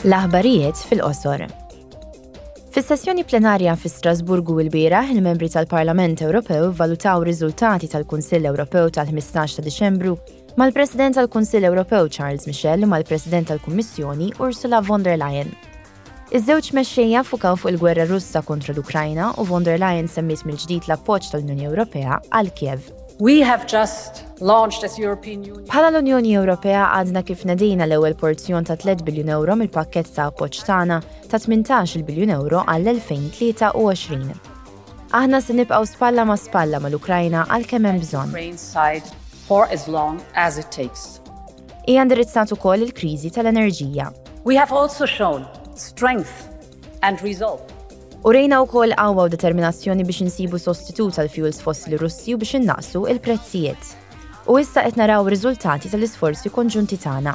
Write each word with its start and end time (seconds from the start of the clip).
L-aħbarijiet 0.00 0.78
fil-qosor. 0.88 1.42
Fis-sessjoni 2.72 3.20
plenarja 3.28 3.74
fi 3.76 3.90
Strasburgu 3.92 4.54
il-bieraħ 4.62 5.10
il-membri 5.12 5.50
tal-Parlament 5.52 6.22
Ewropew 6.24 6.70
valutaw 6.78 7.24
riżultati 7.26 7.90
tal-Kunsill 7.92 8.48
Ewropew 8.48 8.88
tal-15 8.96 9.58
ta' 9.58 9.64
Diċembru 9.68 10.14
mal-President 10.56 11.18
tal-Kunsill 11.18 11.66
Ewropew 11.68 12.08
Charles 12.16 12.46
Michel 12.48 12.86
u 12.86 12.88
mal-President 12.88 13.50
tal-Kummissjoni 13.52 14.30
Ursula 14.40 14.80
von 14.88 15.04
der 15.04 15.20
Leyen. 15.20 15.52
Iż-żewġ 16.32 16.70
mexxejja 16.80 17.24
fukaw 17.26 17.58
fuq 17.60 17.74
il-gwerra 17.74 18.06
Russa 18.08 18.40
kontra 18.42 18.72
l-Ukrajna 18.72 19.34
u 19.36 19.44
von 19.44 19.68
der 19.68 19.82
Leyen 19.84 20.08
semmiet 20.08 20.46
mill-ġdid 20.48 20.88
l-appoġġ 20.88 21.34
tal-Unjoni 21.34 21.68
Ewropea 21.68 22.22
għal 22.30 22.54
Kiev. 22.56 22.88
We 23.20 23.40
have 23.40 23.66
just 23.66 24.24
launched 24.40 24.82
as 24.82 24.96
European 24.98 25.40
Union. 25.44 25.66
Bħala 25.68 25.90
l-Unjoni 25.92 26.30
Ewropea 26.40 26.86
għadna 26.96 27.20
kif 27.28 27.42
nedina 27.44 27.84
l-ewwel 27.84 28.14
porzjon 28.16 28.64
ta' 28.64 28.78
3 28.80 29.02
biljun 29.04 29.28
euro 29.34 29.56
mill-pakket 29.60 30.06
ta' 30.16 30.30
appoġġ 30.30 30.62
tagħna 30.64 30.96
ta' 31.28 31.40
18 31.44 32.00
biljun 32.08 32.32
euro 32.32 32.62
għall-2023. 32.64 34.22
Aħna 35.20 35.42
se 35.44 35.56
nibqgħu 35.58 35.90
spalla 35.90 36.24
ma' 36.24 36.38
spalla 36.40 36.80
mal-Ukrajna 36.80 37.42
għal 37.52 37.66
kemm 37.68 37.90
hemm 37.90 38.00
bżonn. 38.06 38.32
For 39.44 39.66
as 39.68 39.84
long 39.86 40.22
as 40.32 40.56
it 40.56 40.72
takes. 40.72 41.20
Hija 41.84 42.06
ndirizzat 42.08 42.54
ukoll 42.56 42.88
il-kriżi 42.88 43.34
tal-enerġija. 43.36 44.08
We 44.48 44.56
have 44.56 44.72
also 44.72 45.04
shown 45.04 45.44
strength 45.76 46.48
and 47.04 47.20
resolve 47.20 47.68
U 48.20 48.28
rejna 48.36 48.58
u 48.60 48.66
kol 48.68 48.90
għawa 48.92 49.22
u 49.24 49.30
determinazzjoni 49.32 50.04
biex 50.04 50.18
insibu 50.26 50.58
sostitut 50.60 51.14
tal 51.16 51.28
fuels 51.32 51.56
fossili 51.64 51.96
russi 51.96 52.34
u 52.36 52.40
biex 52.40 52.58
innaqsu 52.58 53.06
il-prezzijiet. 53.14 53.94
U 54.50 54.58
issa 54.60 54.84
qed 54.84 54.98
naraw 55.00 55.24
riżultati 55.32 55.88
tal-isforzi 55.88 56.52
konġunti 56.52 56.98
tagħna. 57.00 57.32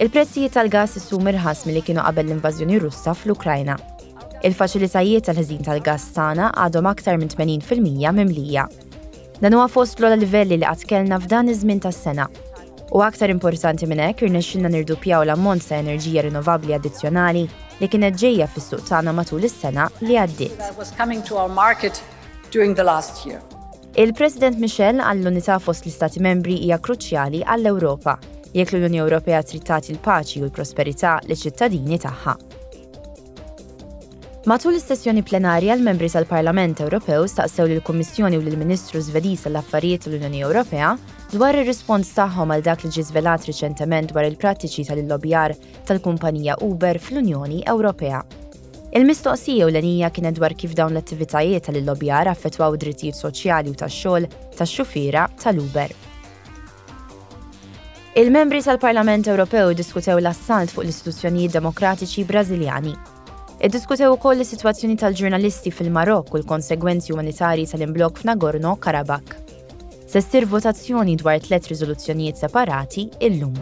Il-prezzijiet 0.00 0.56
tal-gas 0.56 0.96
issu 1.02 1.20
mirħas 1.20 1.66
milli 1.68 1.82
kienu 1.84 2.00
qabel 2.06 2.30
l-invażjoni 2.30 2.80
Russa 2.80 3.12
fl-Ukrajna. 3.12 3.76
Il-faċilitajiet 4.48 5.28
tal-ħiżin 5.28 5.68
tal-gas 5.68 6.08
tagħna 6.16 6.48
għadhom 6.64 6.88
aktar 6.94 7.20
minn 7.20 7.36
80% 7.36 8.16
mimlija. 8.16 8.64
Dan 9.44 9.52
huwa 9.60 9.68
fost 9.68 10.00
l 10.00 10.16
livelli 10.16 10.56
li 10.62 10.76
qatt 10.88 11.12
f'dan 11.28 11.52
iż-żmien 11.52 11.80
tas-sena 11.84 12.24
U 12.94 13.02
aktar 13.02 13.30
importanti 13.32 13.86
minn 13.90 13.98
hekk 13.98 14.20
irnexxilna 14.28 14.68
nirdupjaw 14.70 15.24
l-ammont 15.26 15.64
ta' 15.66 15.80
enerġija 15.82 16.22
rinnovabbli 16.22 16.74
addizzjonali 16.76 17.42
li 17.80 17.88
kienet 17.90 18.14
ġejja 18.20 18.46
fis-suq 18.54 18.84
tagħna 18.86 19.12
matul 19.16 19.42
is-sena 19.48 19.88
li 20.06 20.14
għaddiet. 20.20 20.62
Il-President 24.04 24.60
Michel 24.62 25.02
għall 25.02 25.24
l-unità 25.24 25.56
fost 25.62 25.86
l-Istati 25.86 26.22
membri 26.22 26.60
hija 26.68 26.78
kruċjali 26.78 27.42
għall-Ewropa 27.42 28.18
jekk 28.54 28.76
l-Unjoni 28.76 29.02
Ewropea 29.02 29.42
trid 29.42 29.66
tagħti 29.66 29.96
l-paċi 29.96 30.44
u 30.44 30.46
l-prosperità 30.46 31.16
liċ 31.26 31.42
ċittadini 31.48 31.98
tagħha. 32.06 32.36
Matul 34.46 34.74
is-sessjoni 34.78 35.22
plenarja 35.26 35.74
l-membri 35.74 36.06
tal-Parlament 36.12 36.78
Ewropew 36.84 37.24
staqsew 37.26 37.64
lill 37.66 37.80
kummissjoni 37.82 38.38
u 38.38 38.42
lill-Ministru 38.44 39.00
Zvediż 39.02 39.40
tal-Affarijiet 39.46 40.04
l-Unjoni 40.06 40.44
Ewropea 40.46 40.92
dwar 41.32 41.56
ir-rispons 41.58 42.12
tagħhom 42.14 42.52
għal 42.54 42.62
dak 42.68 42.84
li 42.86 42.90
ġi 42.94 43.02
żvelat 43.08 43.48
riċentement 43.48 44.12
dwar 44.12 44.28
il-prattiċi 44.30 44.84
tal-lobbjar 44.86 45.56
tal-kumpanija 45.88 46.54
Uber 46.62 47.00
fl-Unjoni 47.02 47.64
Ewropea. 47.72 48.20
Il-mistoqsija 48.94 49.66
u 49.66 49.72
l-enija 49.74 50.12
kienet 50.14 50.38
dwar 50.38 50.54
kif 50.54 50.78
dawn 50.78 50.94
l-attivitajiet 50.94 51.66
tal-lobbjar 51.66 52.30
affettwaw 52.30 52.78
drittijiet 52.78 53.18
soċjali 53.18 53.74
u 53.74 53.78
tax-xogħol 53.82 54.30
tax-xufiera 54.60 55.26
tal-Uber. 55.42 55.96
Il-membri 58.22 58.62
tal-Parlament 58.70 59.26
Ewropew 59.26 59.74
diskutew 59.74 60.22
l-assalt 60.22 60.70
fuq 60.70 60.86
l-istituzzjonijiet 60.86 61.58
demokratiċi 61.58 62.28
Brażiljani 62.30 62.94
Iddiskutew 63.66 64.12
ukoll 64.14 64.44
is-sitwazzjoni 64.44 64.94
tal-ġurnalisti 65.00 65.72
fil-Marok 65.74 66.28
u 66.36 66.36
l-konsegwenzi 66.38 67.10
umanitarji 67.16 67.64
tal-imblok 67.66 68.20
f'Nagorno 68.22 68.76
Karabakh. 68.84 69.34
Se 70.06 70.22
ssir 70.22 70.46
votazzjoni 70.52 71.16
dwar 71.18 71.40
tliet 71.48 71.66
riżoluzzjonijiet 71.72 72.44
separati 72.46 73.08
illum. 73.30 73.58